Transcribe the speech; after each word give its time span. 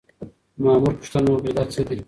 مامور 0.63 0.93
پوښتنه 0.99 1.27
وکړه 1.31 1.47
چې 1.47 1.53
دا 1.57 1.63
څه 1.73 1.81
دي؟ 1.87 1.95